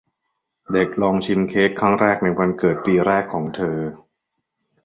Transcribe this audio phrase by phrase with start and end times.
[0.73, 3.77] เด็กลองชิมเค้กครั้งแรกในวันเกิดปีแรกของเธอ